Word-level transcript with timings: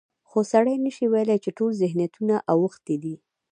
خو 0.29 0.39
سړی 0.51 0.75
نشي 0.85 1.05
ویلی 1.13 1.37
چې 1.43 1.49
ټول 1.57 1.71
ذهنیتونه 1.81 2.35
اوښتي 2.53 2.95
دي. 3.03 3.15